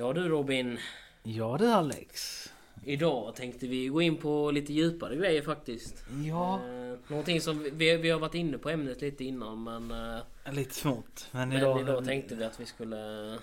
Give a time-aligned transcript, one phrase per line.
[0.00, 0.78] Ja du Robin.
[1.22, 2.46] Ja du Alex.
[2.84, 6.04] Idag tänkte vi gå in på lite djupare grejer faktiskt.
[6.24, 6.54] Ja.
[6.54, 9.90] Eh, någonting som vi, vi har varit inne på ämnet lite innan men...
[9.90, 11.28] Eh, Lite smått.
[11.30, 13.38] Men, men idag, idag, tänkte vi att vi skulle...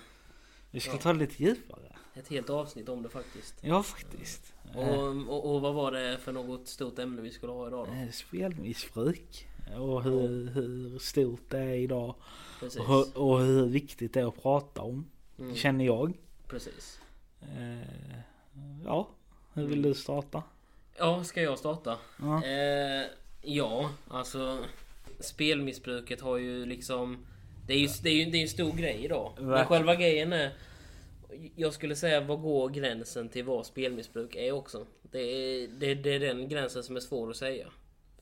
[0.70, 0.98] Vi ska ja.
[0.98, 1.96] ta det lite djupare.
[2.14, 3.54] Ett helt avsnitt om det faktiskt.
[3.60, 4.52] Ja faktiskt.
[4.74, 7.92] Och, och, och vad var det för något stort ämne vi skulle ha idag då?
[7.92, 9.48] Eh, Spelmissbruk.
[9.76, 12.14] Och hur, hur stort det är idag.
[12.60, 12.80] Precis.
[12.80, 15.10] Och, och hur viktigt det är att prata om.
[15.38, 16.14] Mm, Känner jag.
[16.48, 17.00] Precis.
[17.42, 18.18] Eh,
[18.84, 19.08] ja,
[19.54, 19.88] hur vill Mm.
[19.90, 20.42] du starta?
[20.98, 21.98] Ja, ska jag starta?
[22.20, 22.44] Ja.
[22.44, 23.06] Eh,
[23.42, 24.58] ja, alltså
[25.20, 27.26] spelmissbruket har ju liksom...
[27.66, 29.32] Det är ju, det är ju det är en stor grej idag.
[29.40, 30.50] Men själva grejen är...
[31.56, 34.86] Jag skulle säga, vad går gränsen till vad spelmissbruk är också?
[35.02, 37.66] Det är, det, det är den gränsen som är svår att säga.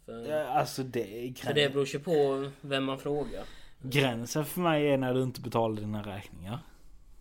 [0.05, 3.45] För, Ja, Alltså det för det beror ju på vem man frågar.
[3.83, 6.59] gränsen för mig är när du inte betalar dina räkningar.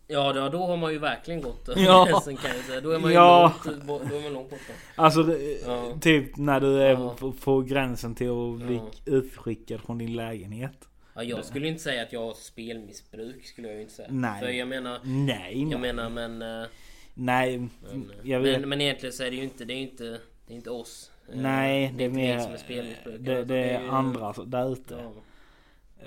[0.08, 2.04] Ja, då, har man ju verkligen gått Ja.
[2.04, 2.80] gränsen kan jag säga.
[2.80, 3.54] Då är man ju Ja.
[3.64, 4.72] långt, då är man långt borta.
[4.94, 5.98] Alltså det, Ja.
[6.00, 7.14] typ när du är Ja.
[7.18, 8.90] på, på gränsen till att bli Ja.
[9.04, 10.88] utskickad från din lägenhet.
[11.14, 14.08] Ja, jag skulle inte säga att jag har spelmissbruk, skulle jag ju inte säga.
[14.10, 14.40] Nej.
[14.40, 15.92] För jag menar, Nej, jag nej.
[15.92, 16.42] menar men...
[16.62, 16.68] eh,
[17.14, 18.60] nej, Men, jag vet.
[18.60, 20.04] men, men egentligen så är det ju inte, det är inte,
[20.46, 21.10] det är inte oss.
[21.32, 22.38] Eh, nej, det är inte vi mer...
[22.40, 24.94] som är spelmissbrukare, Det, utan det är andra där ute.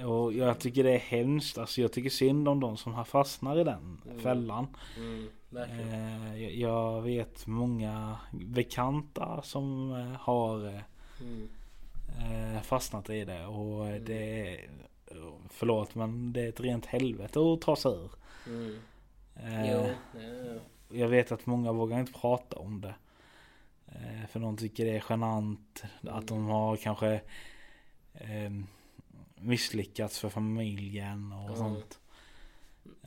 [0.06, 1.58] Och jag tycker det är hemskt.
[1.58, 4.20] Alltså jag tycker synd om de som har fastnar i den Mm.
[4.20, 4.68] fällan.
[4.98, 5.30] mm.
[5.56, 10.82] Eh, jag- vet många bekanta som eh, har eh,
[11.22, 11.50] Mm,
[12.56, 13.46] eh, fastnat i det.
[13.46, 14.06] Och eh, Mm.
[14.06, 14.70] det är,
[15.50, 18.12] förlåt men det är ett rent helvete att ta sig ur.
[18.48, 18.80] mm.
[19.36, 19.86] Eh, Jo,
[20.20, 20.60] ja,
[20.92, 22.96] Jag vet att många vågar inte prata om det.
[24.30, 27.22] För de tycker det är genant att de har kanske
[29.42, 31.56] misslyckats för familjen och Ja.
[31.56, 32.00] sånt.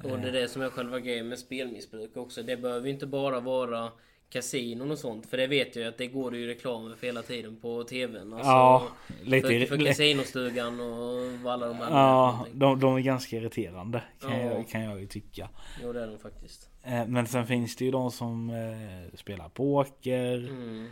[0.02, 2.42] Och det är det som är själva grejen med spelmissbruk också.
[2.42, 3.92] Det behöver inte bara vara
[4.30, 5.26] kasinon och sånt.
[5.26, 8.32] För det vet jag ju att det går ju reklam för hela tiden på tvn.
[8.32, 8.88] Alltså, Ja,
[9.24, 14.30] lite för, för kasinostugan och alla de här Ja, de, de är ganska irriterande kan,
[14.32, 14.38] Ja.
[14.42, 15.48] jag, kan jag ju tycka.
[15.82, 16.68] Jo det är de faktiskt.
[16.82, 20.34] Eh, Men sen finns det ju de som eh, spelar poker.
[20.38, 20.86] Mm.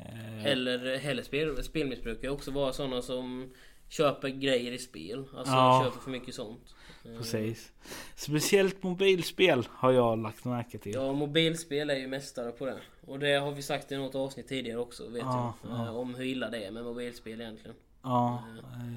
[0.00, 0.78] Eh, Eller,
[1.08, 3.52] eller spel, spelmissbruk kan också vara sådana som
[3.96, 5.24] köper grejer i spel.
[5.36, 5.82] Alltså Ja.
[5.84, 6.74] köper för mycket sånt.
[7.04, 7.72] Eh, Precis.
[8.14, 10.92] Speciellt mobilspel har jag lagt märke till.
[10.94, 12.76] Ja, mobilspel är ju mästare på det.
[13.06, 15.70] Och det har vi sagt i något avsnitt tidigare också, vet Ja, jag.
[15.72, 15.84] ja.
[15.86, 17.76] Eh, Om hur illa det är med mobilspel egentligen.
[18.02, 18.42] Ja,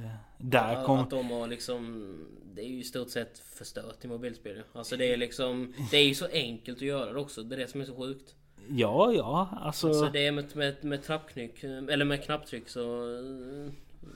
[0.03, 0.99] eh, där kom...
[0.99, 2.13] Att de har liksom...
[2.55, 4.61] Det är ju i stort sett förstört i mobilspel.
[4.73, 5.73] Alltså det är liksom...
[5.91, 7.43] Det är ju så enkelt att göra det också.
[7.43, 8.35] Det är det som är så sjukt.
[8.69, 9.93] Ja, ja, alltså...
[9.93, 12.81] Så det är med, med, med trappknyck, eller med knapptryck så...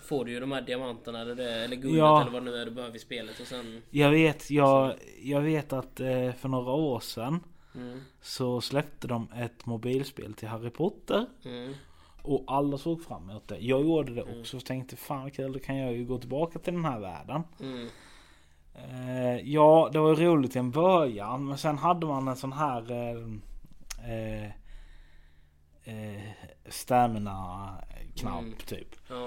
[0.01, 2.21] Får du ju de här diamanterna eller, det, eller guldet Ja.
[2.21, 3.81] eller vad det nu är du behöver i spelet och sen...
[3.89, 4.93] Jag vet, jag,
[5.23, 7.39] jag vet att eh, för några år sedan
[7.75, 11.25] Mm, så släppte de ett mobilspel till Harry Potter.
[11.45, 11.73] mm,
[12.21, 13.57] Och alla såg fram emot det.
[13.57, 16.73] Jag gjorde det också och tänkte fan kul, då kan jag ju gå tillbaka till
[16.73, 17.41] den här världen.
[17.59, 17.87] mm,
[18.75, 22.53] Eh, ja, det var ju roligt i en början men sen hade man en sån
[22.53, 23.17] här eh,
[24.13, 24.45] eh,
[25.83, 26.21] eh,
[26.69, 28.53] stamina-knapp Mm.
[28.65, 28.95] typ.
[29.09, 29.20] ja,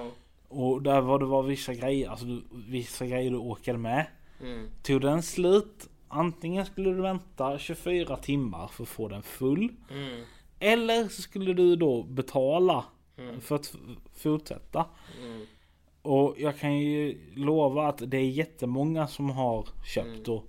[0.55, 4.07] Och där var det var vissa grejer, alltså du, vissa grejer du åkade med.
[4.41, 9.73] mm, Tog den slut, antingen skulle du vänta 24 timmar för att få den full.
[9.91, 10.25] mm,
[10.61, 12.85] Eller så skulle du då betala
[13.19, 13.41] Mm.
[13.41, 13.75] för att
[14.17, 14.87] fortsätta.
[15.25, 15.47] mm,
[16.03, 20.39] Och jag kan ju lova att det är jättemånga som har köpt Mm.
[20.39, 20.45] och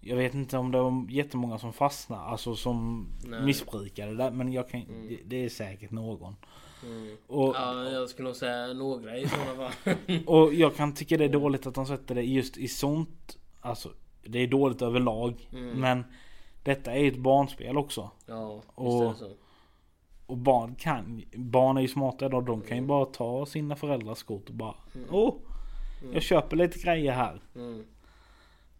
[0.00, 3.42] jag vet inte om det var jättemånga som fastnade, alltså som Nej.
[3.42, 4.30] missbrukade det.
[4.30, 5.08] Men jag kan, Mm.
[5.08, 6.36] det, det är säkert någon.
[6.84, 7.16] Mm.
[7.26, 9.94] Och, Ja, jag skulle nog säga några i sådana fall.
[10.26, 13.38] och jag kan tycka det är dåligt att de sätter det just i sånt.
[13.60, 13.88] Alltså
[14.22, 15.48] det är dåligt överlag.
[15.52, 15.80] Mm.
[15.80, 16.04] Men
[16.62, 18.10] detta är ju ett barnspel också.
[18.26, 19.36] Ja, visst Och-.
[20.26, 22.44] Och barn kan, barn är ju smarta idag.
[22.46, 24.74] De kan ju bara ta sina föräldrars kort och bara
[25.10, 25.34] Åh!
[26.12, 27.40] Jag köper lite grejer här.
[27.54, 27.84] Mm.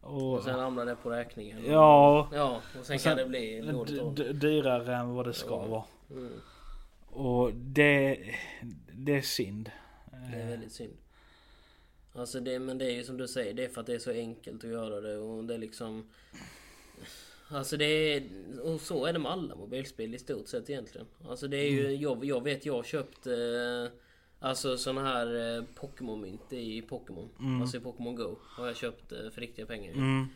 [0.01, 1.59] Och, Och sen hamnar det på räkningen.
[1.67, 2.29] ja.
[2.33, 5.67] Ja, och sen, sen- kan det bli dåligt dyrare än vad det ska Ja.
[5.67, 5.85] vara.
[6.11, 6.33] Mm.
[7.11, 8.19] Och det,
[8.93, 9.71] det är synd.
[10.31, 10.97] Det är väldigt synd.
[12.13, 13.99] Alltså det, men det är ju som du säger, det är för att det är
[13.99, 16.09] så enkelt att göra det och det är liksom...
[17.49, 18.23] Alltså det är...
[18.63, 21.07] Och så är det med alla mobilspel i stort sett egentligen.
[21.29, 21.95] Alltså det är ju...
[21.95, 23.27] Jag, jag vet, jag har köpt...
[23.27, 23.93] Eh,
[24.39, 27.29] alltså såna här eh, Pokémon-mynt i Pokémon.
[27.61, 28.37] Alltså i Pokémon Go.
[28.43, 29.93] Har jag köpt eh, för riktiga pengar.
[29.93, 30.27] Mm.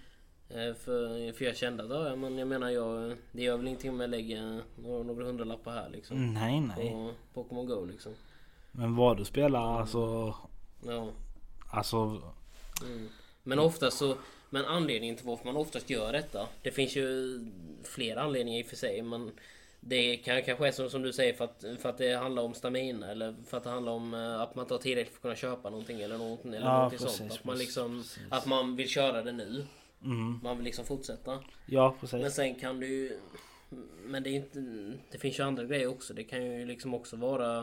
[0.54, 3.16] Eh, för, för jag kände att, ja men jag menar jag...
[3.32, 6.34] Det gör väl ingenting om jag lägger några, några hundralappar här liksom.
[6.34, 6.90] Nej nej.
[6.90, 8.14] På Pokémon Go liksom.
[8.72, 10.34] Men vad du spelar alltså.
[10.86, 11.08] Ja.
[11.70, 12.22] Alltså.
[12.82, 13.08] Mm.
[13.42, 14.16] Men ofta så
[14.50, 16.48] Men anledningen till varför man oftast gör detta.
[16.62, 17.38] Det finns ju
[17.84, 19.02] flera anledningar i och för sig.
[19.02, 19.30] Men
[19.80, 22.54] det kan, kanske är som, som du säger för att, för att det handlar om
[22.54, 25.52] stamina eller för att det handlar om eh, att man har tillräckligt för att kunna
[25.52, 27.32] köpa någonting eller någonting, eller Ja, någonting precis, sånt.
[27.32, 28.22] Att man liksom precis.
[28.30, 29.66] Att man vill köra det nu.
[30.04, 30.40] Mm.
[30.42, 31.40] Man vill liksom fortsätta.
[31.66, 32.34] Ja, Men precis.
[32.34, 33.18] sen kan du ju...
[34.04, 34.60] Men det är inte...
[35.10, 36.14] Det finns ju andra grejer också.
[36.14, 37.58] Det kan ju liksom också vara...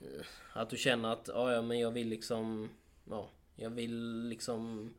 [0.00, 2.68] eh, Att du känner att ja, ja men jag vill liksom...
[3.10, 4.90] Ja, jag vill liksom...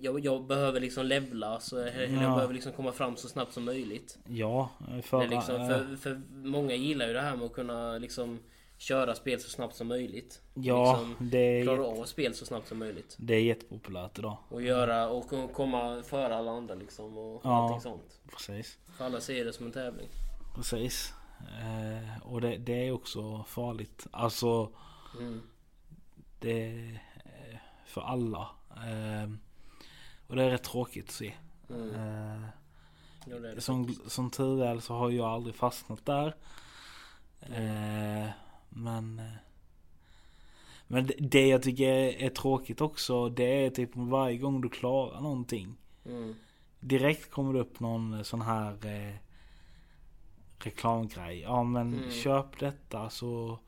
[0.00, 2.34] Jag, jag behöver liksom levla så jag, jag Ja.
[2.34, 4.18] behöver liksom komma fram så snabbt som möjligt.
[4.28, 4.70] Ja,
[5.12, 8.38] är liksom, eh, för, för många gillar ju det här med att kunna liksom
[8.84, 10.40] köra spel så snabbt som möjligt.
[10.54, 13.16] ja, liksom det är, Klara av spel så snabbt som möjligt.
[13.18, 14.36] det är jättepopulärt idag.
[14.48, 17.62] Och göra och ko- komma före alla andra liksom och Ja.
[17.64, 18.20] allting sånt.
[18.30, 18.78] Precis.
[18.96, 20.08] För alla ser det som en tävling.
[20.54, 21.12] Precis.
[21.40, 24.06] Eh, och det, det är också farligt.
[24.10, 24.70] Alltså,
[25.20, 25.42] Mm.
[26.40, 27.02] det är
[27.86, 28.48] för alla.
[28.70, 29.30] Eh,
[30.26, 31.34] och det är rätt tråkigt att se.
[31.70, 31.94] Mm.
[31.94, 32.48] Eh,
[33.54, 36.34] det som, som tur är så har jag aldrig fastnat där.
[37.40, 38.28] Eh,
[38.74, 39.24] men eh,
[40.86, 45.76] Men det, jag tycker är, tråkigt också Det är typ varje gång du klarar någonting
[46.06, 46.34] Mm.
[46.80, 49.14] Direkt kommer det upp någon sån här eh,
[50.58, 52.10] Reklamgrej Ja men Mm.
[52.10, 53.58] köp detta så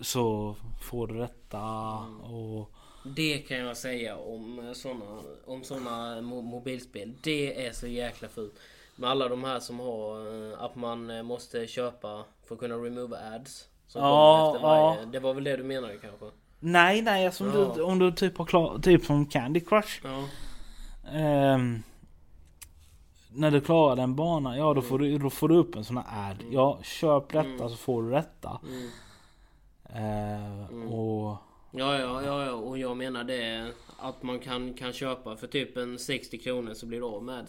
[0.00, 1.58] Så får du detta
[2.06, 2.20] Mm.
[2.20, 2.70] och
[3.16, 7.14] Det kan jag säga om såna, om såna mo- mobilspel.
[7.22, 8.54] Det är så jäkla fult.
[8.96, 12.74] Med alla de här som har eh, att man eh, måste köpa för att kunna
[12.74, 13.68] remove ads.
[13.90, 15.00] Som Ja, efter varje.
[15.00, 15.06] ja.
[15.12, 16.26] Det var väl det du menade kanske?
[16.60, 17.72] Nej nej alltså om, Ja.
[17.76, 20.24] du, om du typ har klar, typ som Candy Crush Ja.
[21.12, 21.82] Ehm,
[23.32, 25.96] när du klarar den banan, ja då får, du, då får du upp en sån
[25.96, 26.36] här ad.
[26.50, 27.68] Ja, köp detta Mm.
[27.68, 28.60] så får du detta.
[28.68, 28.90] Mm.
[29.84, 31.36] Eh, Och
[31.72, 35.76] Ja, ja, ja, ja, och jag menar det att man kan, kan köpa för typ
[35.76, 37.46] en 60 kronor så blir du av med.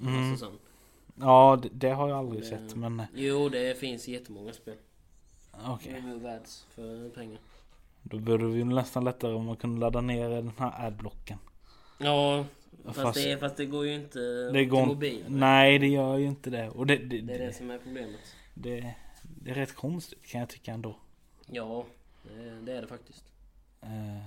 [0.00, 0.30] Mm.
[0.30, 0.58] Alltså sen.
[1.14, 4.74] ja, det, det har jag aldrig Det- sett men Jo, det finns jättemånga spel.
[5.68, 5.92] Okej.
[5.94, 7.38] Remove ads för pengar.
[8.02, 11.38] Då borde vi nästan lättare om man kunde ladda ner den här adblocken.
[11.98, 12.44] Ja,
[12.84, 15.18] fast, Fast- det, fast det går ju inte Det till går mobil.
[15.18, 16.68] inte, nej det gör ju inte det.
[16.70, 18.20] Och det, det, Det är det det, som är problemet.
[18.54, 20.96] det, det är rätt konstigt kan jag tycka ändå.
[21.46, 21.84] Ja,
[22.22, 23.24] det, det är det faktiskt.
[23.82, 24.26] Eh,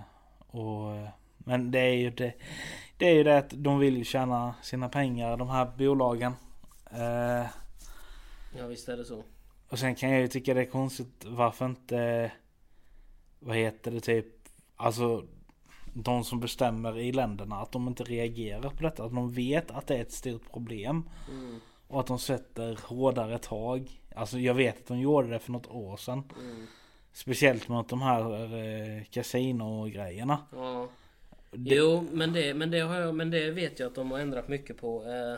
[0.58, 2.34] och, eh, men det är ju det.
[2.98, 6.34] Det är ju det att de vill ju tjäna sina pengar de här bolagen.
[6.92, 7.46] Eh,
[8.58, 9.24] Ja, visst är det så.
[9.74, 12.32] Och sen kan jag ju tycka det är konstigt varför inte
[13.40, 14.26] Vad heter det typ
[14.76, 15.24] Alltså
[15.94, 19.04] De som bestämmer i länderna att de inte reagerar på detta.
[19.04, 21.10] Att de vet att det är ett stort problem.
[21.32, 24.02] Mm, Och att de sätter hårdare tag.
[24.16, 26.24] Alltså jag vet att de gjorde det för något år sedan.
[26.40, 26.66] mm.
[27.14, 30.38] Speciellt mot de här eh, kasino-grejerna.
[30.52, 30.88] Ja.
[31.52, 34.20] Det- Jo, men det, men, det har jag, men det vet jag att de har
[34.20, 35.04] ändrat mycket på.
[35.04, 35.38] Eh,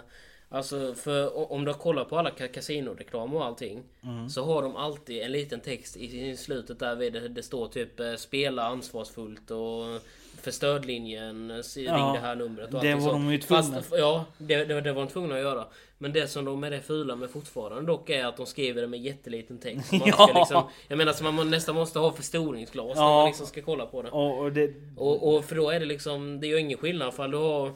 [0.49, 3.83] alltså, för om du har kollat på alla ka- kasinoreklam och allting.
[4.03, 4.29] Mm.
[4.29, 7.99] Så har de alltid en liten text i, i slutet där vid det, står typ
[7.99, 10.01] eh, Spela ansvarsfullt och
[10.41, 13.13] för stödlinjen, eh, ring Ja, det här numret och det var sånt.
[13.13, 13.63] de ju tvungna.
[13.63, 15.65] Fast, Ja, det, det, det var de tvungna att göra.
[15.97, 18.87] Men det som de är det fula med fortfarande dock är att de skriver det
[18.87, 19.89] med jätteliten text.
[19.89, 20.27] Så Man Ja.
[20.27, 23.17] ska liksom, jag menar så man nästan måste ha förstoringsglas när Ja.
[23.17, 24.09] man liksom ska kolla på det.
[24.09, 24.73] Och, och det...
[24.97, 27.71] Och, och för då är det liksom, det gör ingen skillnad för du har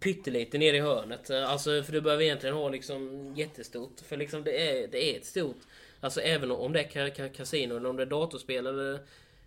[0.00, 1.30] pyttelite ner i hörnet.
[1.30, 4.00] Alltså för du behöver egentligen ha liksom jättestort.
[4.00, 5.56] För liksom det är, det är ett stort.
[6.00, 9.00] Alltså även om det är ka- ka- kasino eller om det är datorspel eller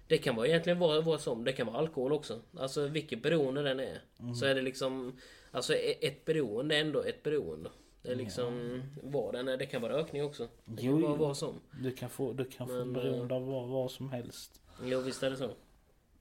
[0.07, 1.43] det kan vara egentligen vad, vad som.
[1.43, 2.39] Det kan vara alkohol också.
[2.57, 4.01] Alltså vilket beroende den är.
[4.39, 5.17] Så är det liksom
[5.51, 7.69] Alltså e- ett beroende är ändå ett beroende.
[8.01, 9.57] Det är liksom vad den är.
[9.57, 10.47] Det kan vara rökning också.
[10.65, 11.59] Det Jo, kan vara vad som.
[11.81, 14.61] Du kan få, du kan få Men, beroende av vad, vad som helst.
[14.83, 15.49] Jo visst är det så.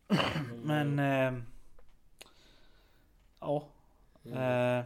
[0.65, 0.99] Men...
[0.99, 1.41] Eh,
[3.41, 3.69] ja.
[4.33, 4.85] Eh,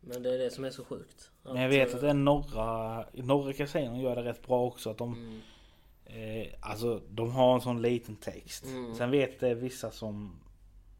[0.00, 1.30] Men det är det som är så sjukt.
[1.42, 4.90] men jag vet att det är några, några kasinon gör det rätt bra också.
[4.90, 6.42] Att de, Mm.
[6.42, 8.64] eh, alltså de har en sån liten text.
[8.64, 8.94] Mm.
[8.94, 10.40] Sen vet det vissa som,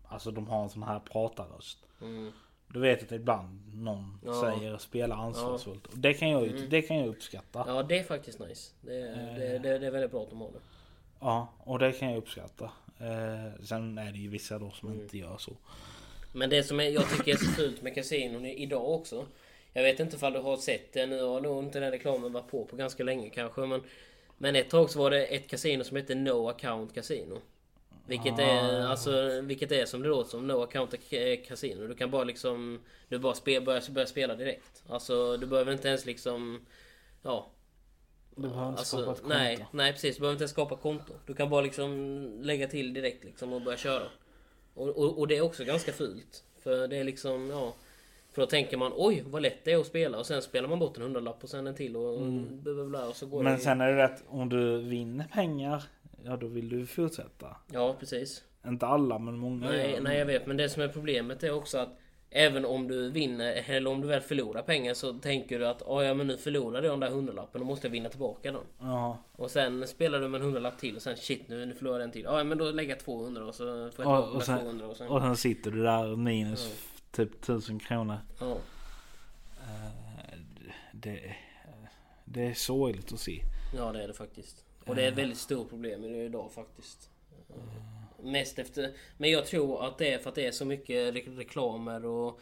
[0.04, 1.78] alltså de har en sån här pratarröst.
[2.00, 2.32] Mm.
[2.68, 4.40] Du vet att ibland någon Ja.
[4.40, 5.86] säger spela ansvarsfullt.
[5.86, 6.70] Och det kan jag, ju- Mm.
[6.70, 7.64] det kan jag uppskatta.
[7.66, 8.72] Ja, det är faktiskt nice.
[8.80, 10.58] Det, är- det, det, det är väldigt bra att de har det.
[11.20, 12.64] Ja, och det kan jag uppskatta.
[12.98, 15.00] Eh, sen är det ju vissa då som Mm.
[15.00, 15.52] inte gör så.
[16.32, 19.26] Men det som jag tycker är så fult med kasinon idag också.
[19.72, 21.06] Jag vet inte ifall du har sett det.
[21.06, 23.60] Nu har nog inte den reklamen varit på på ganska länge kanske.
[23.60, 23.82] Men,
[24.38, 27.38] men ett tag så var det ett kasino som hette No Account Casino.
[28.06, 28.88] Vilket är, Ah.
[28.88, 31.86] alltså, vilket är som det låter som No Account Ca- Casino.
[31.86, 32.80] Du kan bara liksom...
[33.08, 34.82] Du bara spe, börja, börja spela direkt.
[34.88, 36.66] Alltså du behöver inte ens liksom...
[37.22, 37.50] Ja,
[38.34, 39.34] Du behöver inte Alltså, skapa ett konto.
[39.36, 40.16] nej, nej precis.
[40.16, 41.12] Du behöver inte ens skapa konto.
[41.26, 44.08] Du kan bara liksom lägga till direkt liksom och börja köra.
[44.74, 46.44] Och, och, och det är också ganska fult.
[46.62, 47.74] För det är liksom, ja.
[48.32, 50.78] För då tänker man oj vad lätt det är att spela och sen spelar man
[50.78, 52.60] bort en hundralapp och sen en till och, Mm.
[52.62, 55.24] bla, bla, bla, och så går Men det sen är det rätt, om du vinner
[55.32, 55.84] pengar,
[56.24, 57.56] ja då vill du fortsätta.
[57.72, 58.44] Ja precis.
[58.66, 61.78] Inte alla men många Nej, nej jag vet men det som är problemet är också
[61.78, 61.99] att
[62.32, 66.02] Även om du vinner eller om du väl förlorar pengar så tänker du att "Ah,
[66.02, 68.60] ja men nu förlorade jag den där hundralappen och måste jag vinna tillbaka den.
[68.80, 69.18] Ja.
[69.32, 72.04] Och sen spelar du med en hundralapp till och sen shit nu, nu förlorar jag
[72.04, 72.22] en till.
[72.22, 74.96] Ja men då lägger jag 200 och så får jag Och, och, sen, 200 och
[74.96, 75.08] sen...
[75.08, 76.72] och sen sitter du där minus
[77.12, 78.16] typ tusen kronor.
[78.40, 78.56] Ja.
[79.62, 80.38] Eh,
[80.92, 81.34] Det,
[82.24, 83.42] det är sorgligt att se.
[83.76, 84.64] ja det är det faktiskt.
[84.86, 87.10] Och det är ett väldigt stort problem idag faktiskt.
[88.22, 88.92] Mest efter...
[89.16, 92.40] Men jag tror att det är för att det är så mycket re- reklamer och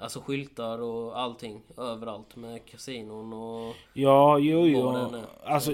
[0.00, 3.74] Alltså skyltar och allting överallt med kasinon och...
[3.92, 5.08] Ja, jo, jo.
[5.44, 5.72] Alltså,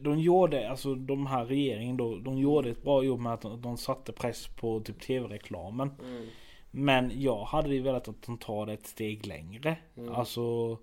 [0.00, 3.62] de gjorde, alltså de här regeringen då, de gjorde ett bra jobb med att de,
[3.62, 5.90] de satte press på typ tv-reklamen.
[6.04, 6.28] Mm.
[6.70, 9.76] Men jag hade ju velat att de tar det ett steg längre.
[9.96, 10.14] Mm.
[10.14, 10.78] Alltså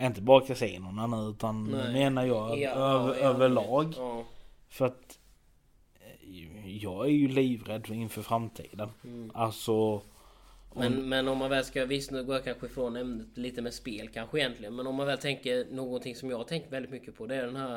[0.00, 1.92] inte bara kasinorna nu utan Nej.
[1.92, 3.94] menar jag Ja, över, ja, överlag.
[3.96, 4.24] Ja.
[4.68, 5.18] För att
[6.80, 8.88] jag är ju livrädd inför framtiden.
[9.04, 9.30] Mm.
[9.34, 10.02] Alltså
[10.74, 13.74] Men, men om man väl ska, visst nu går jag kanske ifrån ämnet lite med
[13.74, 14.76] spel kanske egentligen.
[14.76, 17.26] Men om man väl tänker någonting som jag har tänkt väldigt mycket på.
[17.26, 17.74] Det är den här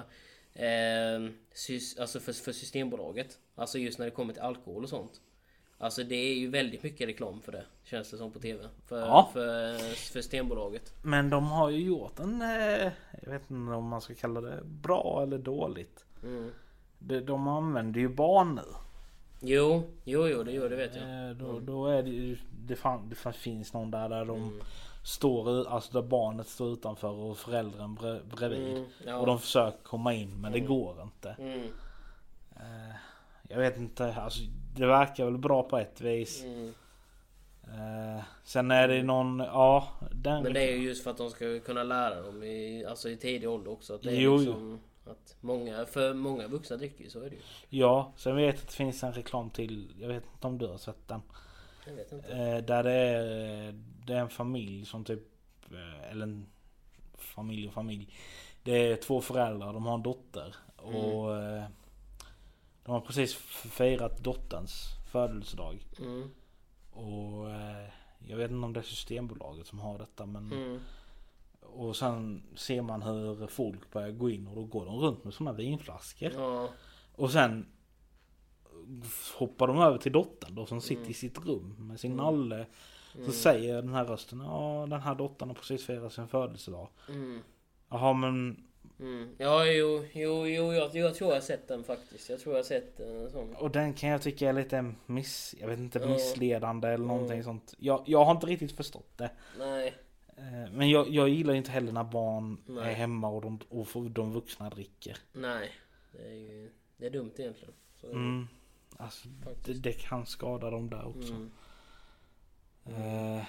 [0.54, 3.40] eh, sys, Alltså för, för Systembolaget.
[3.56, 5.22] Alltså just när det kommer till alkohol och sånt.
[5.78, 7.66] Alltså det är ju väldigt mycket reklam för det.
[7.84, 8.64] Känns det som på TV.
[8.88, 9.30] För, Ja.
[9.34, 10.94] för, för Systembolaget.
[11.04, 12.92] Men de har ju gjort en, eh,
[13.24, 16.06] jag vet inte om man ska kalla det bra eller dåligt.
[16.24, 16.52] Mm.
[17.08, 18.76] De, de använder ju barn nu.
[19.40, 21.30] Jo, jo, jo, det gör det vet jag.
[21.30, 24.38] Eh, Då, då är det ju, det, fan, det fan finns någon där där de
[24.38, 24.62] Mm.
[25.04, 28.78] står, alltså där barnet står utanför och föräldern bre, bredvid.
[28.78, 29.18] Mm, ja.
[29.18, 31.36] Och de försöker komma in men det går inte.
[31.40, 31.68] Mm,
[32.56, 32.96] Eh,
[33.50, 34.42] Jag vet inte, alltså
[34.76, 36.44] det verkar väl bra på ett vis.
[36.44, 36.74] mm.
[37.64, 41.30] Eh, Sen är det någon, ja den Men det är ju just för att de
[41.30, 43.96] ska kunna lära dem i, alltså i tidig ålder också.
[43.96, 44.78] Att det är Jo, jo.
[45.06, 47.42] Att många, för många vuxna dricker ju, så är det ju.
[47.70, 50.68] Ja, sen vet jag att det finns en reklam till, jag vet inte om du
[50.68, 51.22] har sett den.
[51.88, 52.34] Jag vet inte.
[52.34, 53.72] Eh, där det är,
[54.06, 55.24] det är en familj som typ,
[55.72, 56.46] eh, eller en
[57.18, 58.14] familj och familj.
[58.64, 60.56] Det är två föräldrar, de har en dotter.
[60.76, 61.64] Och eh,
[62.86, 65.86] de har precis firat dotterns födelsedag.
[66.00, 66.32] Mm,
[66.92, 67.88] Och eh,
[68.28, 70.80] jag vet inte om det är Systembolaget som har detta men mm,
[71.75, 75.34] Och sen ser man hur folk börjar gå in och då går de runt med
[75.34, 76.32] sådana vinflaskor.
[76.38, 76.70] ja,
[77.15, 77.65] Och sen
[79.38, 81.12] hoppar de över till dottern då som sitter Mm.
[81.12, 82.65] i sitt rum med sin nalle.
[83.25, 86.88] Så säger den här rösten, ja den här dottern har precis firat sin födelsedag.
[87.10, 87.39] mm,
[87.89, 88.63] Jaha men,
[89.00, 89.36] mm.
[89.38, 92.30] Ja, jo, jo, jo, jag, jag tror jag har sett den faktiskt.
[92.30, 93.56] Jag tror jag har sett en sån.
[93.56, 97.44] och den kan jag tycka är lite miss, jag vet inte, missledande eller någonting Ja.
[97.44, 97.74] sånt.
[97.77, 99.32] Jag, jag har inte riktigt förstått det.
[99.60, 99.94] Nej, Eh,
[100.72, 102.92] Men jag, jag gillar inte heller när barn Nej.
[102.92, 105.18] är hemma och de, och de vuxna dricker.
[105.34, 105.72] nej.
[106.12, 107.74] Det är ju, det är dumt egentligen.
[108.02, 108.48] Så, Mm.
[108.98, 109.28] Alltså
[109.66, 111.34] det, det kan skada dem där också.
[111.34, 111.52] Mm.
[113.38, 113.44] Eh,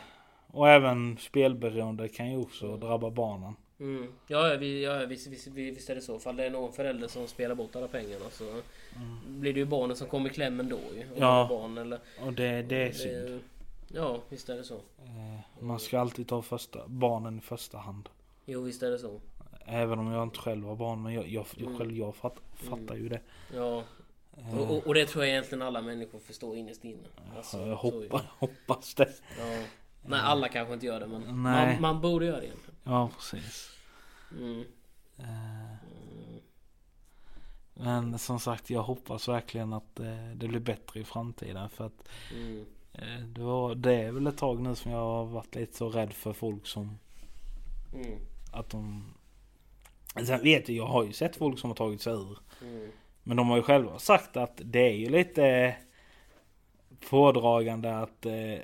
[0.47, 3.55] och även spelberoende kan ju också drabba barnen.
[3.81, 4.13] Mm.
[4.27, 6.19] Ja, vi, ja visst, visst, visst är det så.
[6.19, 8.61] Fall det är någon förälder som spelar bort alla pengarna så
[9.27, 11.03] blir det ju barnen som kommer i kläm ändå ju.
[11.03, 11.15] Mm.
[11.19, 11.43] Ja.
[11.43, 13.41] det Barn, eller, Och det, det är synd.
[13.89, 14.75] Ja, visst är det så.
[14.77, 18.09] Eh, man ska alltid ta första, barnen i första hand.
[18.45, 19.21] Jo, visst är det så.
[19.67, 21.03] Även om jag inte själv har barn.
[21.03, 21.79] Men jag, jag, jag Mm.
[21.79, 23.21] själv jag fatt, fattar ju det.
[23.55, 23.83] Ja.
[24.37, 27.07] Eh, Och, och, och det tror jag egentligen alla människor förstår innerst inne.
[27.37, 28.09] Alltså, jag så är det.
[28.09, 29.13] hoppa, hoppas det.
[29.39, 29.65] Ja.
[30.07, 32.77] Nej, alla kanske inte gör det men man, man borde göra det egentligen.
[32.85, 33.71] Ja precis.
[34.39, 34.65] Mm.
[35.19, 35.75] Eh,
[37.75, 41.71] men som sagt jag hoppas verkligen att eh, det blir bättre i framtiden.
[41.71, 42.65] För att Mm.
[42.95, 45.89] Eh, det, var, det är väl ett tag nu som jag har varit lite så
[45.89, 46.99] rädd för folk som
[47.95, 48.19] Mm.
[48.53, 49.05] att de...
[50.27, 52.39] Sen vet jag, jag har ju sett folk som har tagit sig ur.
[52.63, 52.91] Mm.
[53.23, 55.77] Men de har ju själva sagt att det är ju lite
[57.11, 58.59] pådragande att eh,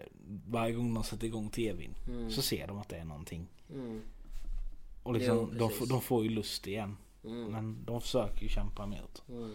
[0.47, 2.31] varje gång de sätter igång tvn Mm.
[2.31, 3.47] så ser de att det är någonting.
[3.75, 4.03] Mm.
[5.03, 6.97] Och liksom, Jo, de, de får ju lust igen.
[7.25, 7.45] Mm.
[7.45, 9.23] Men de försöker ju kämpa emot.
[9.29, 9.55] Mm.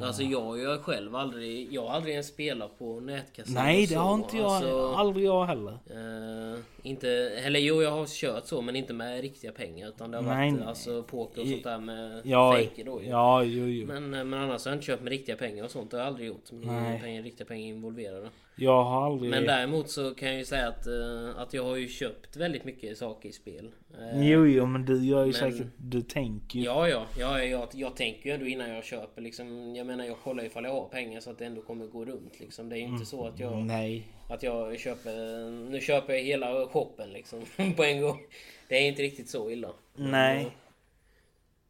[0.00, 3.54] Alltså jag, jag själv aldrig, jag har aldrig ens spelat på nätkasino.
[3.54, 5.72] Nej det har inte jag, Alltså, aldrig jag heller.
[5.72, 7.08] eh, inte,
[7.44, 10.50] eller jo jag har kört så men inte med riktiga pengar utan det har Nej,
[10.50, 10.68] varit nej.
[10.68, 13.08] alltså poker och sånt där med Ja, fejker då ju.
[13.08, 13.86] ja jo, jo.
[13.86, 15.90] Men, eh, men annars har jag inte köpt med riktiga pengar och sånt.
[15.90, 16.52] Det har jag aldrig gjort.
[16.52, 17.00] Med Nej.
[17.00, 18.28] pengar, riktiga pengar involverade.
[18.60, 19.30] Jag har aldrig...
[19.30, 22.64] Men däremot så kan jag ju säga att, eh, att jag har ju köpt väldigt
[22.64, 23.70] mycket saker i spel.
[23.98, 25.66] Eh, Jo, jo, men du gör ju men- säkert...
[25.76, 26.64] Du tänker ju...
[26.64, 29.74] Ja, ja, ja jag, jag tänker ju ändå innan jag köper liksom.
[29.76, 32.40] Jag menar jag kollar ifall jag har pengar så att det ändå kommer gå runt
[32.40, 32.68] liksom.
[32.68, 34.06] Det är ju inte så att jag, Nej.
[34.28, 37.40] att jag köper, nu köper jag hela shoppen liksom
[37.76, 38.20] på en gång.
[38.68, 39.70] Det är inte riktigt så illa.
[39.94, 40.50] Nej.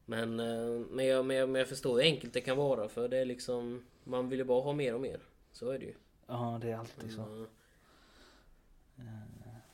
[0.05, 3.09] Men, eh, men, jag, men, jag, men jag förstår hur enkelt det kan vara för
[3.09, 5.21] det är liksom, man vill ju bara ha mer och mer.
[5.53, 5.95] Så är det ju.
[6.31, 7.23] Ja, det är alltid så.
[7.23, 7.47] Mm.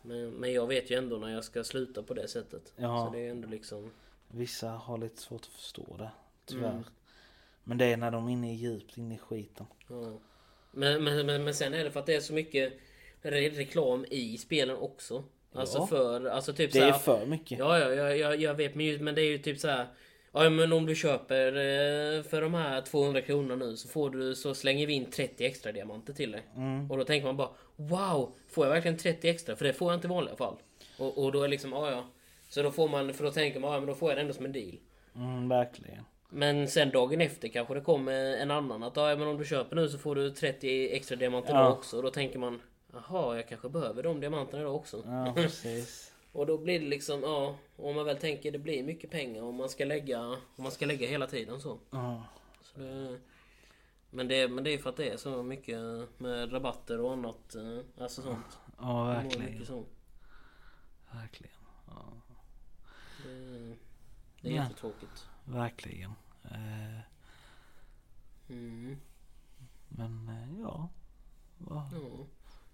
[0.03, 2.73] Men, men jag vet ju ändå när jag ska sluta på det sättet.
[2.77, 3.07] Ja.
[3.07, 3.91] Så det är ändå liksom...
[4.29, 6.11] Vissa har lite svårt att förstå det.
[6.45, 6.71] Tyvärr.
[6.71, 6.85] Mm.
[7.65, 9.67] Men det är när de är inne i djupt inne i skiten.
[9.89, 10.19] Ja.
[10.71, 12.73] Men, men, men, men sen är det för att det är så mycket
[13.23, 15.25] re reklam i spelen också.
[15.53, 15.87] Alltså Ja.
[15.87, 17.59] för, alltså typ Det så är för mycket.
[17.59, 19.87] Ja, ja, jag, jag, jag vet men, men det är ju typ så här.
[20.37, 24.35] Ja men om du köper eh, för de här 200 kronorna nu så får du
[24.35, 26.43] så slänger vi in 30 extra diamanter till dig.
[26.57, 26.91] Mm.
[26.91, 28.33] Och då tänker man bara Wow!
[28.49, 29.57] Får jag verkligen 30 extra?
[29.57, 30.57] För det får jag inte i vanliga fall.
[30.99, 32.05] Och, och då är liksom, ja ja.
[32.49, 34.33] Så då får man, för då tänker man, ja men då får jag det ändå
[34.35, 34.77] som en deal.
[35.17, 36.05] Mm, verkligen.
[36.29, 39.77] Men sen dagen efter kanske det kommer en annan att ja men om du köper
[39.77, 41.65] nu så får du 30 extra diamanter Ja.
[41.65, 41.97] då också.
[41.97, 42.61] Och då tänker man
[42.93, 45.03] Jaha, jag kanske behöver de diamanterna då också.
[45.07, 46.13] Ja, precis.
[46.37, 49.55] Och då blir det liksom, ja, om man väl tänker det blir mycket pengar om
[49.55, 51.79] man ska lägga, om man ska lägga hela tiden så.
[51.91, 52.23] Ja.
[52.63, 53.19] så det,
[54.11, 55.79] men, det, men det är för att det är så mycket
[56.19, 57.55] med rabatter och annat.
[57.55, 58.59] eh, Alltså sånt.
[58.79, 59.67] Ja, verkligen.
[59.67, 59.89] sånt.
[61.13, 61.57] Verkligen.
[61.87, 62.13] Ja,
[63.25, 63.77] Det,
[64.41, 64.63] det är Ja.
[64.63, 65.27] jättetråkigt.
[65.45, 66.13] verkligen.
[66.45, 67.01] Eh,
[68.49, 68.97] Mm.
[69.89, 70.89] men eh, ja.
[71.59, 72.27] Vad, Ja.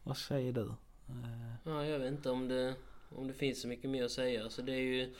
[0.03, 0.67] vad säger du?
[1.09, 2.75] Eh, ja, jag vet inte om det,
[3.17, 4.43] om det finns så mycket mer att säga.
[4.45, 5.15] Alltså det är ju...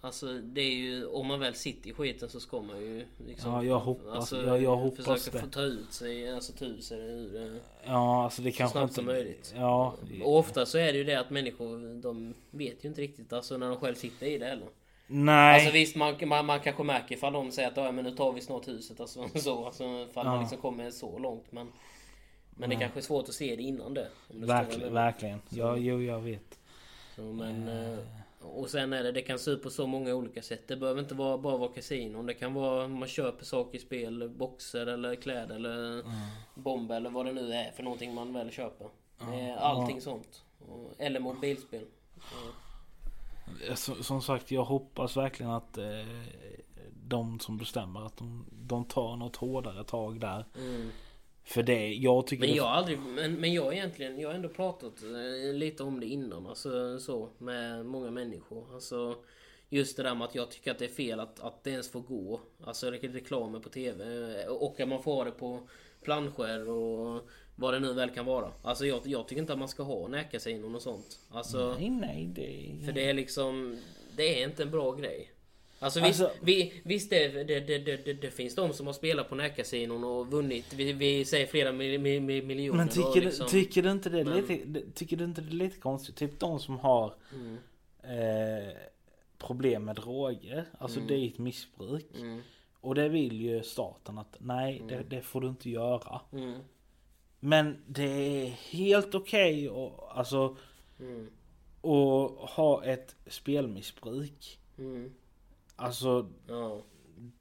[0.00, 3.52] Alltså det är ju, om man väl sitter i skiten så ska man ju liksom...
[3.52, 5.42] Ja, jag hoppas- alltså, jag- jag hoppas försöka det.
[5.44, 7.60] få ta ut sig, alltså ta ut sig ur det.
[7.86, 8.94] ja, alltså det så kanske snabbt inte...
[8.94, 9.54] som möjligt.
[9.56, 9.94] Ja.
[10.24, 13.56] Och ofta så är det ju det att människor, de vet ju inte riktigt alltså
[13.56, 14.68] när de själv sitter i det heller.
[15.06, 15.54] Nej.
[15.54, 18.32] Alltså visst, man, man, man kanske märker ifall de säger att ja, men nu tar
[18.32, 19.00] vi snart huset.
[19.00, 20.40] Alltså så, alltså ifall man Ja.
[20.40, 21.52] liksom kommer så långt.
[21.52, 21.72] Men,
[22.56, 24.08] men det kanske är svårt att se det innan det.
[24.28, 24.48] vad
[24.82, 25.40] jag verkligen.
[25.48, 26.58] Ja, jo, jag vet.
[27.16, 27.98] Så, men, eh,
[28.40, 30.68] och sen är det, det kan se ut på så många olika sätt.
[30.68, 32.26] Det behöver inte vara, bara vara kasinon.
[32.26, 36.02] Det kan vara man köper saker i spel, boxer eller kläder eller
[36.54, 38.88] bomber eller vad det nu är för någonting man väl köper.
[39.18, 40.42] Det är allting sånt.
[40.68, 41.84] Och- Eller mobilspel.
[43.74, 45.84] Som, som sagt, jag hoppas verkligen att eh,
[47.06, 50.44] de som bestämmer att de, de tar något hårdare tag där.
[50.58, 50.90] Mm.
[51.46, 54.48] För det, jag tycker Men jag har aldrig, men, men jag egentligen, jag har ändå
[54.48, 58.74] pratat eh, lite om det innan, alltså så, med många människor.
[58.74, 59.16] Alltså,
[59.68, 61.90] just det där med att jag tycker att det är fel att, att det ens
[61.90, 62.40] får gå.
[62.64, 64.04] Alltså re- reklamer på TV.
[64.42, 65.60] eh, Och att man får ha det på
[66.02, 67.20] planscher och
[67.56, 68.52] vad det nu väl kan vara.
[68.62, 71.18] Alltså jag, jag tycker inte att man ska ha nätkasinon och sånt.
[71.30, 72.84] Alltså, Nej, nej, det...
[72.86, 73.78] för det är liksom,
[74.16, 75.30] det är inte en bra grej.
[75.86, 79.34] Alltså visst, Alltså- vi, visst det, det, det, det, finns de som har spelat på
[79.34, 82.78] nätkasinon och vunnit, vi, vi säger flera mi, mi, mi, miljoner.
[82.78, 85.48] Men och tycker, liksom, du, tycker du inte det men- lite, tycker du inte det
[85.50, 86.16] är lite konstigt?
[86.16, 87.56] Typ de som har Mm,
[88.02, 88.74] eh,
[89.38, 92.06] problem med droger, alltså det är ett missbruk.
[92.20, 92.40] mm,
[92.80, 96.20] Och det vill ju staten att nej, det, det får du inte göra.
[96.32, 96.60] mm,
[97.40, 98.02] Men det
[98.42, 100.56] är helt okej och alltså
[101.00, 101.26] mm,
[101.82, 104.58] att ha ett spelmissbruk.
[104.78, 105.12] mm,
[105.76, 106.82] Alltså ja.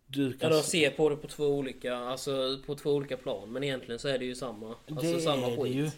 [0.08, 0.52] du kan...
[0.52, 3.52] de ser på det på två olika, alltså på två olika plan.
[3.52, 4.76] Men egentligen så är det ju samma.
[4.88, 5.76] Alltså det samma är det skit.
[5.76, 5.89] ju.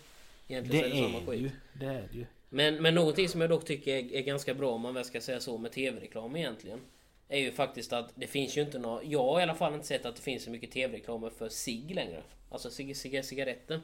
[0.48, 1.42] Egentligen Det så är det samma är skit.
[1.42, 1.50] ju.
[1.74, 2.26] Det är det ju.
[2.50, 5.22] Men, men någonting som jag dock tycker är, är ganska bra om man väl ska
[5.22, 6.80] säga så med tv-reklam egentligen.
[7.30, 9.04] Är ju faktiskt att det finns ju inte några...
[9.04, 11.96] Jag har i alla fall inte sett att det finns så mycket tv-reklam för cigg
[11.96, 12.24] längre.
[12.50, 13.82] Alltså cig, cig, cigaretter.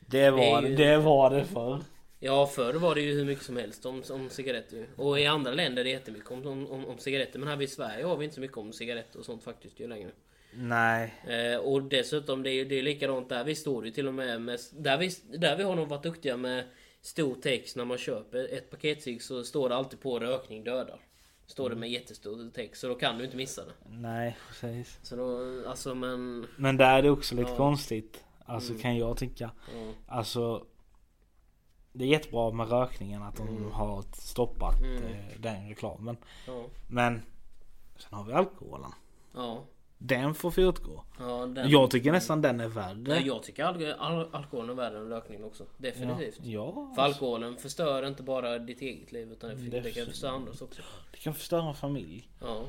[0.00, 1.80] Det var är ju- det, var det förr.
[2.20, 4.86] Ja förr var det ju hur mycket som helst om, om cigaretter.
[4.96, 7.38] Och i andra länder är det jättemycket om, om, om, cigaretter.
[7.38, 9.86] Men här i Sverige har vi inte så mycket om cigaretter och sånt faktiskt ju
[9.88, 10.10] längre.
[10.52, 11.14] Nej.
[11.26, 13.44] Eh, och dessutom det är, det är likadant där.
[13.44, 14.58] Vi står ju till och med med...
[14.72, 16.64] Där vi, där vi har nog varit duktiga med
[17.00, 21.00] stor text när man köper ett paket cigg så står det alltid på rökning dödar.
[21.46, 23.72] Står det med jättestor text så då kan du inte missa det.
[23.90, 24.98] Nej, precis.
[25.02, 26.46] Så då, alltså men...
[26.56, 27.56] Men där är det också lite Ja.
[27.56, 28.24] konstigt.
[28.44, 28.82] Alltså Mm.
[28.82, 29.50] kan jag tycka.
[29.74, 30.66] Ja, Alltså.
[31.98, 35.02] Det är jättebra med rökningen att de har stoppat Mm.
[35.02, 36.16] eh, den reklamen.
[36.46, 37.22] ja, Men
[37.96, 38.90] sen har vi alkoholen.
[39.34, 39.64] ja.
[40.00, 41.04] Den får fortgå.
[41.18, 42.94] ja den, Jag tycker nästan den är värre.
[42.94, 45.64] Nej, jag tycker al al alkoholen är värre än rökningen också.
[45.76, 46.38] Definitivt.
[46.42, 50.62] Ja, För alkoholen förstör inte bara ditt eget liv utan det, det kan förstöra andras
[50.62, 50.82] också.
[51.12, 52.28] det kan förstöra en familj.
[52.40, 52.62] Ja.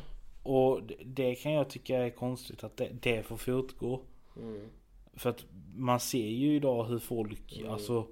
[0.43, 4.01] Och det, det kan jag tycka är konstigt att det, det får fortgå.
[4.37, 4.69] Mm.
[5.13, 8.07] För att man ser ju idag hur folk, alltså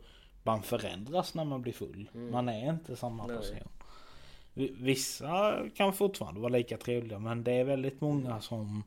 [0.47, 2.09] man förändras när man blir full.
[2.13, 3.37] Man är inte samma Nej.
[3.37, 3.57] person.
[4.53, 8.83] Vi- Vissa kan fortfarande vara lika trevliga men det är väldigt många som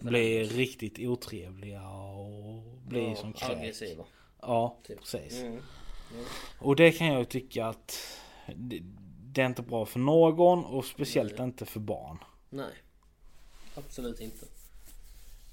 [0.00, 3.50] blir riktigt otrevliga och blir Ja, som kräks.
[3.60, 4.04] aggressiva.
[4.40, 4.98] Ja, Typ.
[5.00, 5.40] precis.
[5.42, 5.58] Mm.
[6.58, 7.98] Och det kan jag ju tycka att
[8.56, 8.80] det,
[9.32, 11.44] det är inte bra för någon och speciellt Nej.
[11.46, 12.18] inte för barn.
[12.50, 12.72] Nej.
[13.74, 14.46] Absolut inte.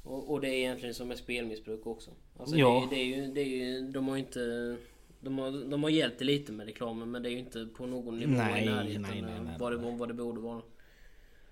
[0.03, 2.11] Och, och det är egentligen som med spelmissbruk också.
[2.39, 2.87] Alltså Ja.
[2.89, 4.77] det, är, det är ju, det är ju, de har inte...
[5.21, 8.19] De har, de har hjälpt lite med reklamen men det är ju inte på någon
[8.19, 10.61] nivå Nej, i närheten nej, nej, nej, vad, det, vad det borde vara.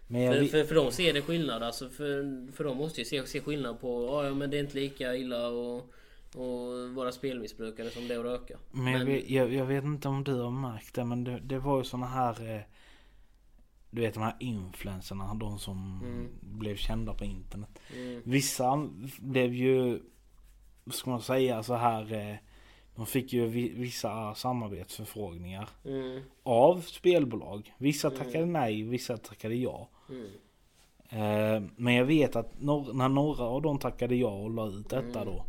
[0.08, 3.06] Men För, vi- för, för de ser det skillnad alltså för, för de måste ju
[3.06, 5.94] se, se skillnad på "Ja, ja men det är inte lika illa och,
[6.36, 8.58] och vara spelmissbrukare som det är att röka.
[8.72, 11.60] Men jag, vet, jag, jag vet inte om du har märkt det men det, det
[11.60, 12.62] var ju såna här eh,
[13.90, 16.28] Du vet de här influencerna, de som Mm.
[16.42, 17.80] blev kända på internet.
[17.96, 18.22] Mm.
[18.26, 20.00] Vissa blev ju,
[20.92, 22.36] ska man säga så här eh,
[22.98, 26.22] De fick ju vi, vissa samarbetsförfrågningar Mm.
[26.44, 27.74] av spelbolag.
[27.78, 28.20] Vissa Mm.
[28.20, 29.90] tackade nej, vissa tackade ja.
[30.10, 30.26] Mm.
[31.10, 34.90] Eh, men jag vet att nor- när några av dem tackade ja och la ut
[34.90, 35.34] detta Mm.
[35.34, 35.46] då.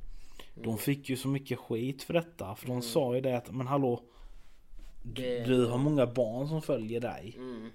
[0.62, 2.54] De fick ju så mycket skit för detta.
[2.54, 2.82] För de Mm.
[2.82, 4.00] sa ju det att men hallå.
[5.02, 7.34] Du, du har många barn som följer dig.
[7.36, 7.70] Mm.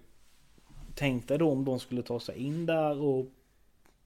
[0.96, 3.26] Tänk dig då om de skulle ta sig in där och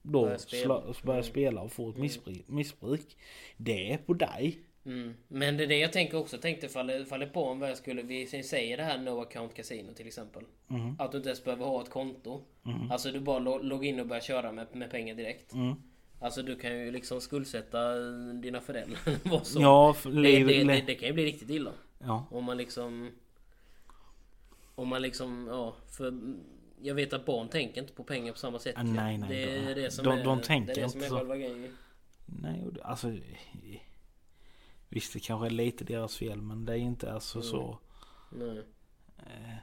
[0.01, 0.81] då Börja spela.
[1.03, 1.23] börja Mm.
[1.31, 3.17] spela och få ett missbruk, missbruk.
[3.57, 4.59] Det är på dig.
[4.87, 5.13] Mm.
[5.27, 6.37] Men det är det jag tänker också.
[6.37, 10.07] Tänkte faller, faller på om jag skulle, vi säger det här no account casino till
[10.07, 10.43] exempel.
[10.69, 10.95] Mm.
[10.99, 12.41] Att du inte ens behöver ha ett konto.
[12.65, 12.91] Mm.
[12.91, 15.53] Alltså du bara lo- loggar in och börjar köra med, med pengar direkt.
[15.53, 15.75] Mm.
[16.19, 17.95] Alltså du kan ju liksom skuldsätta
[18.33, 18.99] dina föräldrar.
[19.43, 19.61] Som.
[19.61, 21.71] Ja, för det, det, det, det kan ju bli riktigt illa.
[21.99, 22.25] ja.
[22.31, 23.11] Om man liksom...
[24.75, 26.13] Om man liksom, ja, för...
[26.81, 28.75] Jag vet att barn tänker inte på pengar på samma sätt.
[28.77, 30.89] Ah, nej, nej, det är de- det som de- är, de tänker det är det
[30.89, 31.17] som är så.
[31.17, 31.77] själva grejen.
[32.25, 33.07] Nej, alltså.
[34.89, 37.49] Visst det kanske är lite deras fel men det är inte alltså Mm.
[37.49, 37.79] så.
[38.29, 38.63] Nej.
[39.17, 39.53] Eh,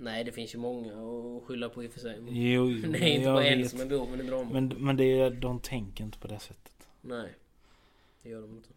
[0.00, 2.18] Nej, det finns ju många att skylla på i och för sig.
[2.52, 3.70] Jo, det är inte bara en vet.
[3.70, 4.52] som är boven i dramat.
[4.52, 6.88] Men, men det är, de tänker inte på det sättet.
[7.00, 7.34] Nej.
[8.22, 8.68] Det gör de inte.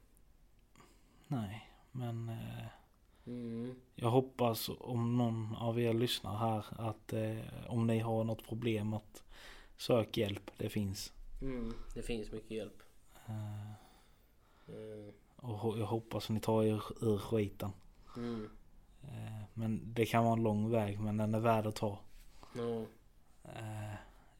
[1.27, 2.65] Nej, men eh,
[3.27, 3.75] Mm.
[3.95, 7.37] jag hoppas om någon av er lyssnar här att eh,
[7.67, 9.23] om ni har något problem att
[9.77, 10.51] sök hjälp.
[10.57, 11.13] Det finns.
[11.41, 11.73] Mm.
[11.93, 12.81] Det finns mycket hjälp.
[13.27, 13.71] Eh,
[14.67, 15.11] Mm.
[15.41, 17.71] Och jag hoppas ni tar er ur skiten.
[18.17, 18.49] Mm.
[19.03, 21.99] Eh, men det kan vara en lång väg men den är värd att ta.
[22.55, 22.81] Ja.
[23.43, 23.93] Eh,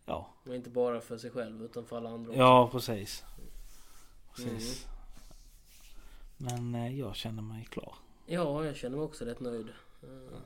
[0.06, 2.40] ja, Och inte bara för sig själv utan för alla andra också.
[2.40, 3.24] ja precis.
[4.36, 4.88] Precis.
[6.40, 6.72] Mm.
[6.72, 7.96] Men eh, jag känner mig klar.
[8.26, 9.70] Ja, jag känner mig också rätt nöjd.
[10.04, 10.38] Eh,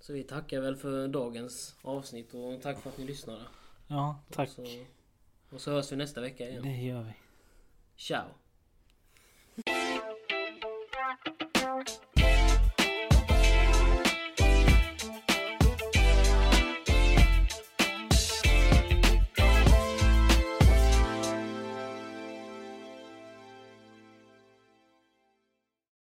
[0.00, 3.42] Så vi tackar väl för dagens avsnitt och tack för att ni lyssnade.
[3.86, 4.48] Ja, tack.
[4.48, 4.62] Så,
[5.50, 6.62] och så hörs vi nästa vecka igen.
[6.62, 7.12] Det gör vi.
[7.96, 8.24] Ciao!